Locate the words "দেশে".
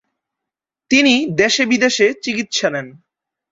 1.35-1.63